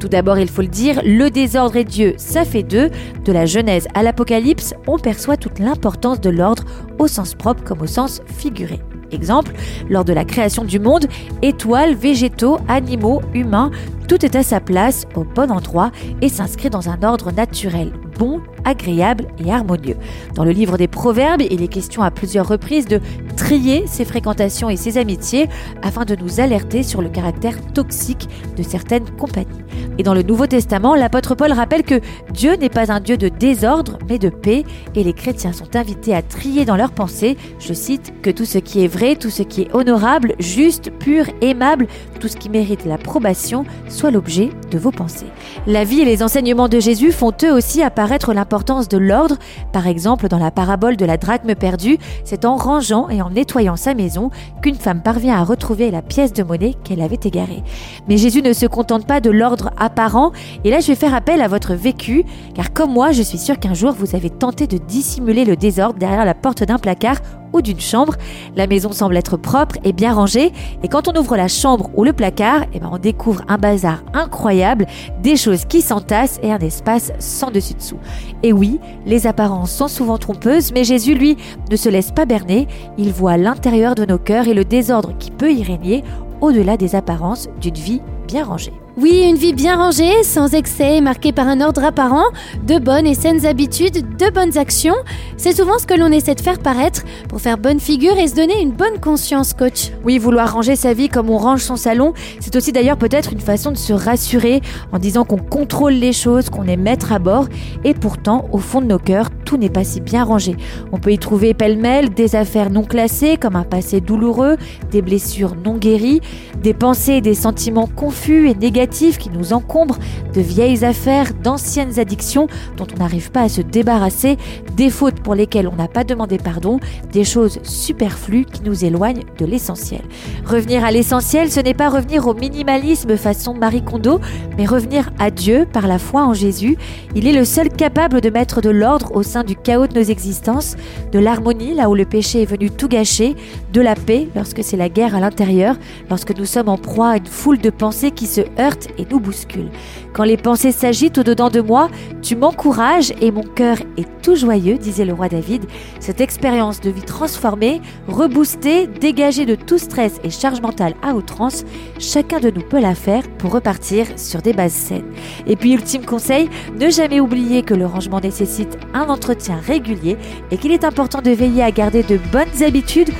Tout 0.00 0.08
d'abord, 0.08 0.38
il 0.38 0.48
faut 0.48 0.62
le 0.62 0.68
dire, 0.68 1.00
le 1.04 1.30
désordre 1.30 1.76
et 1.76 1.84
Dieu, 1.84 2.14
ça 2.18 2.44
fait 2.44 2.62
deux. 2.62 2.90
De 3.24 3.32
la 3.32 3.46
Genèse 3.46 3.88
à 3.94 4.02
l'Apocalypse, 4.02 4.74
on 4.86 4.98
perçoit 4.98 5.38
toute 5.38 5.58
l'importance 5.58 6.20
de 6.20 6.28
l'ordre 6.28 6.64
au 6.98 7.06
sens 7.06 7.34
propre 7.34 7.64
comme 7.64 7.80
au 7.80 7.86
sens 7.86 8.20
figuré. 8.26 8.80
Exemple, 9.12 9.52
lors 9.88 10.04
de 10.04 10.12
la 10.12 10.24
création 10.24 10.64
du 10.64 10.78
monde, 10.78 11.06
étoiles, 11.40 11.94
végétaux, 11.94 12.58
animaux, 12.68 13.22
humains, 13.32 13.70
tout 14.08 14.24
est 14.24 14.36
à 14.36 14.42
sa 14.42 14.60
place, 14.60 15.06
au 15.14 15.24
bon 15.24 15.50
endroit 15.50 15.90
et 16.20 16.28
s'inscrit 16.28 16.70
dans 16.70 16.88
un 16.88 17.02
ordre 17.02 17.32
naturel, 17.32 17.92
bon, 18.18 18.40
agréable 18.64 19.26
et 19.38 19.50
harmonieux. 19.50 19.96
Dans 20.34 20.44
le 20.44 20.50
livre 20.50 20.76
des 20.76 20.88
Proverbes, 20.88 21.42
il 21.50 21.62
est 21.62 21.68
question 21.68 22.02
à 22.02 22.10
plusieurs 22.10 22.48
reprises 22.48 22.86
de 22.86 23.00
trier 23.36 23.84
ses 23.86 24.04
fréquentations 24.04 24.70
et 24.70 24.76
ses 24.76 24.98
amitiés 24.98 25.48
afin 25.82 26.04
de 26.04 26.16
nous 26.16 26.40
alerter 26.40 26.82
sur 26.82 27.02
le 27.02 27.08
caractère 27.08 27.56
toxique 27.72 28.28
de 28.56 28.62
certaines 28.62 29.08
compagnies. 29.18 29.64
Et 29.98 30.02
dans 30.02 30.14
le 30.14 30.22
Nouveau 30.22 30.46
Testament, 30.46 30.94
l'apôtre 30.94 31.34
Paul 31.34 31.52
rappelle 31.52 31.84
que 31.84 32.00
Dieu 32.32 32.56
n'est 32.56 32.68
pas 32.68 32.90
un 32.90 33.00
Dieu 33.00 33.16
de 33.16 33.28
désordre, 33.28 33.98
mais 34.08 34.18
de 34.18 34.28
paix, 34.28 34.64
et 34.94 35.04
les 35.04 35.12
chrétiens 35.12 35.52
sont 35.52 35.76
invités 35.76 36.14
à 36.14 36.22
trier 36.22 36.64
dans 36.64 36.76
leurs 36.76 36.92
pensées, 36.92 37.36
je 37.60 37.72
cite, 37.72 38.12
que 38.22 38.30
tout 38.30 38.44
ce 38.44 38.58
qui 38.58 38.82
est 38.82 38.88
vrai, 38.88 39.16
tout 39.16 39.30
ce 39.30 39.42
qui 39.42 39.62
est 39.62 39.74
honorable, 39.74 40.34
juste, 40.38 40.90
pur, 40.90 41.26
aimable, 41.42 41.86
tout 42.18 42.28
ce 42.28 42.36
qui 42.36 42.48
mérite 42.48 42.84
l'approbation, 42.86 43.64
soit 43.94 44.10
l'objet 44.10 44.50
de 44.70 44.78
vos 44.78 44.90
pensées. 44.90 45.26
La 45.66 45.84
vie 45.84 46.00
et 46.00 46.04
les 46.04 46.22
enseignements 46.22 46.68
de 46.68 46.80
Jésus 46.80 47.12
font 47.12 47.32
eux 47.44 47.52
aussi 47.52 47.82
apparaître 47.82 48.34
l'importance 48.34 48.88
de 48.88 48.98
l'ordre. 48.98 49.36
Par 49.72 49.86
exemple, 49.86 50.28
dans 50.28 50.38
la 50.38 50.50
parabole 50.50 50.96
de 50.96 51.06
la 51.06 51.16
drachme 51.16 51.54
perdue, 51.54 51.98
c'est 52.24 52.44
en 52.44 52.56
rangeant 52.56 53.08
et 53.08 53.22
en 53.22 53.30
nettoyant 53.30 53.76
sa 53.76 53.94
maison 53.94 54.30
qu'une 54.60 54.74
femme 54.74 55.02
parvient 55.02 55.36
à 55.36 55.44
retrouver 55.44 55.90
la 55.90 56.02
pièce 56.02 56.32
de 56.32 56.42
monnaie 56.42 56.74
qu'elle 56.84 57.00
avait 57.00 57.20
égarée. 57.22 57.62
Mais 58.08 58.18
Jésus 58.18 58.42
ne 58.42 58.52
se 58.52 58.66
contente 58.66 59.06
pas 59.06 59.20
de 59.20 59.30
l'ordre 59.30 59.70
apparent, 59.78 60.32
et 60.64 60.70
là 60.70 60.80
je 60.80 60.88
vais 60.88 60.94
faire 60.94 61.14
appel 61.14 61.40
à 61.40 61.48
votre 61.48 61.74
vécu, 61.74 62.24
car 62.54 62.72
comme 62.72 62.92
moi, 62.92 63.12
je 63.12 63.22
suis 63.22 63.38
sûr 63.38 63.58
qu'un 63.58 63.74
jour 63.74 63.92
vous 63.92 64.16
avez 64.16 64.30
tenté 64.30 64.66
de 64.66 64.78
dissimuler 64.78 65.44
le 65.44 65.56
désordre 65.56 65.98
derrière 65.98 66.24
la 66.24 66.34
porte 66.34 66.64
d'un 66.64 66.78
placard 66.78 67.18
ou 67.54 67.62
d'une 67.62 67.80
chambre. 67.80 68.14
La 68.56 68.66
maison 68.66 68.92
semble 68.92 69.16
être 69.16 69.38
propre 69.38 69.76
et 69.84 69.94
bien 69.94 70.12
rangée, 70.12 70.52
et 70.82 70.88
quand 70.88 71.08
on 71.08 71.18
ouvre 71.18 71.36
la 71.36 71.48
chambre 71.48 71.88
ou 71.94 72.04
le 72.04 72.12
placard, 72.12 72.64
eh 72.74 72.80
ben 72.80 72.90
on 72.92 72.98
découvre 72.98 73.42
un 73.48 73.56
bazar 73.56 74.02
incroyable, 74.12 74.86
des 75.22 75.36
choses 75.36 75.64
qui 75.64 75.80
s'entassent 75.80 76.38
et 76.42 76.52
un 76.52 76.58
espace 76.58 77.12
sans 77.18 77.50
dessus-dessous. 77.50 77.98
Et 78.42 78.52
oui, 78.52 78.78
les 79.06 79.26
apparences 79.26 79.72
sont 79.72 79.88
souvent 79.88 80.18
trompeuses, 80.18 80.72
mais 80.72 80.84
Jésus, 80.84 81.14
lui, 81.14 81.38
ne 81.70 81.76
se 81.76 81.88
laisse 81.88 82.10
pas 82.10 82.26
berner, 82.26 82.68
il 82.98 83.12
voit 83.12 83.38
l'intérieur 83.38 83.94
de 83.94 84.04
nos 84.04 84.18
cœurs 84.18 84.48
et 84.48 84.54
le 84.54 84.64
désordre 84.64 85.16
qui 85.18 85.30
peut 85.30 85.52
y 85.52 85.62
régner 85.62 86.04
au-delà 86.40 86.76
des 86.76 86.94
apparences 86.94 87.48
d'une 87.60 87.74
vie 87.74 88.02
bien 88.26 88.44
rangée. 88.44 88.83
Oui, 88.96 89.24
une 89.28 89.34
vie 89.34 89.52
bien 89.52 89.76
rangée, 89.76 90.22
sans 90.22 90.54
excès, 90.54 91.00
marquée 91.00 91.32
par 91.32 91.48
un 91.48 91.60
ordre 91.60 91.82
apparent, 91.82 92.28
de 92.64 92.78
bonnes 92.78 93.06
et 93.06 93.14
saines 93.14 93.44
habitudes, 93.44 94.16
de 94.16 94.30
bonnes 94.30 94.56
actions, 94.56 94.94
c'est 95.36 95.56
souvent 95.56 95.80
ce 95.80 95.86
que 95.86 95.98
l'on 95.98 96.12
essaie 96.12 96.36
de 96.36 96.40
faire 96.40 96.60
paraître 96.60 97.02
pour 97.28 97.40
faire 97.40 97.58
bonne 97.58 97.80
figure 97.80 98.16
et 98.16 98.28
se 98.28 98.36
donner 98.36 98.62
une 98.62 98.70
bonne 98.70 99.00
conscience, 99.00 99.52
coach. 99.52 99.90
Oui, 100.04 100.18
vouloir 100.18 100.52
ranger 100.52 100.76
sa 100.76 100.92
vie 100.92 101.08
comme 101.08 101.28
on 101.28 101.38
range 101.38 101.62
son 101.62 101.74
salon, 101.74 102.12
c'est 102.38 102.54
aussi 102.54 102.70
d'ailleurs 102.70 102.96
peut-être 102.96 103.32
une 103.32 103.40
façon 103.40 103.72
de 103.72 103.76
se 103.76 103.92
rassurer 103.92 104.60
en 104.92 105.00
disant 105.00 105.24
qu'on 105.24 105.38
contrôle 105.38 105.94
les 105.94 106.12
choses, 106.12 106.48
qu'on 106.48 106.68
est 106.68 106.76
maître 106.76 107.10
à 107.10 107.18
bord, 107.18 107.48
et 107.82 107.94
pourtant, 107.94 108.48
au 108.52 108.58
fond 108.58 108.80
de 108.80 108.86
nos 108.86 109.00
cœurs, 109.00 109.28
tout 109.44 109.56
n'est 109.56 109.70
pas 109.70 109.82
si 109.82 110.00
bien 110.00 110.22
rangé. 110.22 110.54
On 110.92 110.98
peut 110.98 111.12
y 111.12 111.18
trouver 111.18 111.52
pêle-mêle 111.52 112.14
des 112.14 112.36
affaires 112.36 112.70
non 112.70 112.84
classées 112.84 113.38
comme 113.38 113.56
un 113.56 113.64
passé 113.64 114.00
douloureux, 114.00 114.56
des 114.92 115.02
blessures 115.02 115.56
non 115.56 115.78
guéries, 115.78 116.20
des 116.62 116.74
pensées 116.74 117.14
et 117.14 117.20
des 117.20 117.34
sentiments 117.34 117.88
confus 117.88 118.48
et 118.48 118.54
négatifs 118.54 118.83
qui 118.86 119.30
nous 119.30 119.52
encombrent, 119.52 119.98
de 120.34 120.40
vieilles 120.40 120.84
affaires, 120.84 121.32
d'anciennes 121.42 121.98
addictions 121.98 122.48
dont 122.76 122.86
on 122.94 122.98
n'arrive 122.98 123.30
pas 123.30 123.42
à 123.42 123.48
se 123.48 123.60
débarrasser, 123.60 124.36
des 124.76 124.90
fautes 124.90 125.20
pour 125.20 125.34
lesquelles 125.34 125.68
on 125.68 125.76
n'a 125.76 125.88
pas 125.88 126.04
demandé 126.04 126.38
pardon, 126.38 126.80
des 127.12 127.24
choses 127.24 127.60
superflues 127.62 128.44
qui 128.44 128.62
nous 128.62 128.84
éloignent 128.84 129.24
de 129.38 129.46
l'essentiel. 129.46 130.02
Revenir 130.44 130.84
à 130.84 130.90
l'essentiel, 130.90 131.50
ce 131.50 131.60
n'est 131.60 131.74
pas 131.74 131.88
revenir 131.88 132.26
au 132.26 132.34
minimalisme 132.34 133.16
façon 133.16 133.54
Marie 133.54 133.82
Kondo, 133.82 134.20
mais 134.58 134.66
revenir 134.66 135.10
à 135.18 135.30
Dieu 135.30 135.66
par 135.72 135.86
la 135.86 135.98
foi 135.98 136.24
en 136.24 136.34
Jésus. 136.34 136.76
Il 137.14 137.26
est 137.26 137.32
le 137.32 137.44
seul 137.44 137.68
capable 137.68 138.20
de 138.20 138.30
mettre 138.30 138.60
de 138.60 138.70
l'ordre 138.70 139.14
au 139.14 139.22
sein 139.22 139.44
du 139.44 139.56
chaos 139.56 139.86
de 139.86 139.98
nos 139.98 140.04
existences, 140.04 140.76
de 141.12 141.18
l'harmonie 141.18 141.74
là 141.74 141.88
où 141.88 141.94
le 141.94 142.04
péché 142.04 142.42
est 142.42 142.46
venu 142.46 142.70
tout 142.70 142.88
gâcher, 142.88 143.34
de 143.72 143.80
la 143.80 143.94
paix 143.94 144.28
lorsque 144.34 144.62
c'est 144.62 144.76
la 144.76 144.88
guerre 144.88 145.14
à 145.14 145.20
l'intérieur, 145.20 145.76
lorsque 146.10 146.36
nous 146.36 146.44
sommes 146.44 146.68
en 146.68 146.78
proie 146.78 147.10
à 147.10 147.16
une 147.16 147.26
foule 147.26 147.58
de 147.58 147.70
pensées 147.70 148.10
qui 148.10 148.26
se 148.26 148.42
heurtent 148.58 148.73
et 148.98 149.06
nous 149.10 149.20
bouscule. 149.20 149.70
Quand 150.12 150.24
les 150.24 150.36
pensées 150.36 150.72
s'agitent 150.72 151.18
au-dedans 151.18 151.50
de 151.50 151.60
moi, 151.60 151.88
tu 152.22 152.36
m'encourages 152.36 153.12
et 153.20 153.30
mon 153.30 153.42
cœur 153.42 153.78
est 153.96 154.08
tout 154.22 154.36
joyeux, 154.36 154.78
disait 154.78 155.04
le 155.04 155.12
roi 155.12 155.28
David. 155.28 155.64
Cette 156.00 156.20
expérience 156.20 156.80
de 156.80 156.90
vie 156.90 157.02
transformée, 157.02 157.80
reboostée, 158.08 158.86
dégagée 158.86 159.46
de 159.46 159.54
tout 159.54 159.78
stress 159.78 160.20
et 160.24 160.30
charge 160.30 160.60
mentale 160.60 160.94
à 161.02 161.14
outrance, 161.14 161.64
chacun 161.98 162.40
de 162.40 162.50
nous 162.50 162.62
peut 162.62 162.80
la 162.80 162.94
faire 162.94 163.22
pour 163.38 163.52
repartir 163.52 164.06
sur 164.16 164.42
des 164.42 164.52
bases 164.52 164.72
saines. 164.72 165.10
Et 165.46 165.56
puis, 165.56 165.72
ultime 165.72 166.04
conseil, 166.04 166.48
ne 166.78 166.90
jamais 166.90 167.20
oublier 167.20 167.62
que 167.62 167.74
le 167.74 167.86
rangement 167.86 168.20
nécessite 168.20 168.78
un 168.94 169.08
entretien 169.08 169.56
régulier 169.56 170.16
et 170.50 170.56
qu'il 170.56 170.72
est 170.72 170.84
important 170.84 171.20
de 171.20 171.30
veiller 171.30 171.62
à 171.62 171.70
garder 171.70 172.02
de 172.02 172.18
bonnes 172.32 172.62
habitudes 172.62 173.10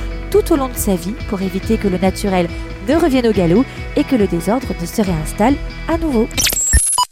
tout 0.41 0.51
au 0.51 0.57
long 0.57 0.67
de 0.67 0.75
sa 0.75 0.95
vie 0.95 1.13
pour 1.29 1.41
éviter 1.41 1.77
que 1.77 1.87
le 1.87 1.97
naturel 1.97 2.49
ne 2.89 2.95
revienne 2.95 3.27
au 3.27 3.31
galop 3.31 3.63
et 3.95 4.03
que 4.03 4.17
le 4.17 4.27
désordre 4.27 4.67
ne 4.81 4.85
se 4.85 5.01
réinstalle 5.01 5.55
à 5.87 5.97
nouveau. 5.97 6.27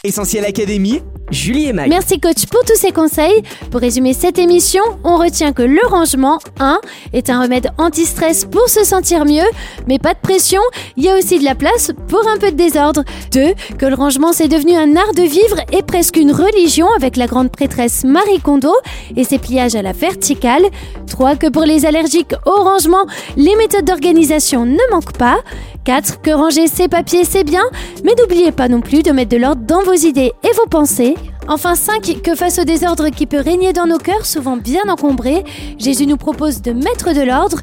Essentiel 0.03 0.43
Académie, 0.43 1.01
Julie 1.33 1.67
et. 1.67 1.73
Merci 1.73 2.19
coach 2.19 2.45
pour 2.45 2.63
tous 2.63 2.77
ces 2.77 2.91
conseils. 2.91 3.43
Pour 3.71 3.81
résumer 3.81 4.13
cette 4.13 4.37
émission, 4.37 4.83
on 5.03 5.17
retient 5.17 5.51
que 5.51 5.63
le 5.63 5.81
rangement 5.87 6.39
1 6.59 6.79
est 7.13 7.29
un 7.29 7.41
remède 7.41 7.69
anti-stress 7.77 8.45
pour 8.45 8.69
se 8.69 8.83
sentir 8.83 9.25
mieux, 9.25 9.45
mais 9.87 9.99
pas 9.99 10.13
de 10.13 10.19
pression, 10.19 10.61
il 10.95 11.03
y 11.03 11.09
a 11.09 11.17
aussi 11.17 11.39
de 11.39 11.43
la 11.43 11.55
place 11.55 11.91
pour 12.07 12.27
un 12.27 12.37
peu 12.37 12.51
de 12.51 12.55
désordre. 12.55 13.03
2. 13.31 13.53
Que 13.77 13.85
le 13.85 13.95
rangement 13.95 14.33
c'est 14.33 14.47
devenu 14.47 14.75
un 14.75 14.95
art 14.95 15.13
de 15.15 15.23
vivre 15.23 15.57
et 15.71 15.81
presque 15.81 16.17
une 16.17 16.31
religion 16.31 16.87
avec 16.95 17.17
la 17.17 17.27
grande 17.27 17.51
prêtresse 17.51 18.03
Marie 18.03 18.39
Kondo 18.39 18.73
et 19.15 19.23
ses 19.23 19.39
pliages 19.39 19.75
à 19.75 19.81
la 19.81 19.91
verticale. 19.91 20.63
3. 21.07 21.35
Que 21.35 21.49
pour 21.49 21.63
les 21.63 21.85
allergiques 21.85 22.33
au 22.45 22.63
rangement, 22.63 23.05
les 23.35 23.55
méthodes 23.55 23.85
d'organisation 23.85 24.65
ne 24.65 24.91
manquent 24.91 25.17
pas. 25.17 25.37
4. 25.85 26.21
Que 26.21 26.31
ranger 26.31 26.67
ses 26.67 26.87
papiers 26.87 27.25
c'est 27.25 27.43
bien, 27.43 27.63
mais 28.03 28.13
n'oubliez 28.17 28.51
pas 28.51 28.69
non 28.69 28.81
plus 28.81 29.03
de 29.03 29.11
mettre 29.11 29.31
de 29.31 29.37
l'ordre 29.37 29.63
dans 29.65 29.83
vos 29.83 29.93
idées 29.93 30.31
et 30.43 30.53
vos 30.55 30.67
pensées. 30.69 31.15
Enfin 31.47 31.75
5. 31.75 32.21
Que 32.23 32.35
face 32.35 32.59
au 32.59 32.63
désordre 32.63 33.09
qui 33.09 33.25
peut 33.25 33.39
régner 33.39 33.73
dans 33.73 33.85
nos 33.85 33.97
cœurs, 33.97 34.25
souvent 34.25 34.57
bien 34.57 34.83
encombrés, 34.87 35.43
Jésus 35.77 36.07
nous 36.07 36.17
propose 36.17 36.61
de 36.61 36.71
mettre 36.71 37.13
de 37.13 37.21
l'ordre. 37.21 37.59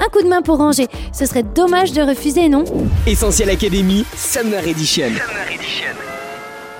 Un 0.00 0.08
coup 0.10 0.22
de 0.22 0.28
main 0.28 0.42
pour 0.42 0.58
ranger, 0.58 0.88
ce 1.12 1.26
serait 1.26 1.42
dommage 1.42 1.92
de 1.92 2.02
refuser, 2.02 2.48
non? 2.48 2.64
Essentiel 3.06 3.50
Académie, 3.50 4.04
Summer 4.16 4.66
Edition. 4.66 5.10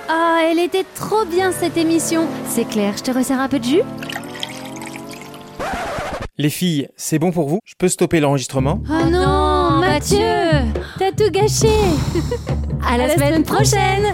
Ah, 0.07 0.39
elle 0.49 0.59
était 0.59 0.85
trop 0.95 1.25
bien 1.25 1.51
cette 1.51 1.77
émission. 1.77 2.27
C'est 2.47 2.65
clair, 2.65 2.93
je 2.97 3.03
te 3.03 3.11
resserre 3.11 3.39
un 3.39 3.47
peu 3.47 3.59
de 3.59 3.65
jus? 3.65 3.81
Les 6.37 6.49
filles, 6.49 6.89
c'est 6.97 7.17
bon 7.17 7.31
pour 7.31 7.47
vous? 7.47 7.59
Je 7.63 7.75
peux 7.77 7.87
stopper 7.87 8.19
l'enregistrement? 8.19 8.81
Oh 8.89 9.09
non, 9.09 9.79
Mathieu. 9.79 10.19
T'as 10.99 11.11
tout 11.11 11.31
gâché. 11.31 11.69
À 12.87 12.97
la, 12.97 13.09
semaine 13.15 13.43
prochaine 13.43 14.13